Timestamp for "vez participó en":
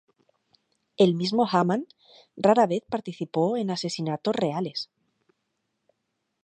2.65-3.69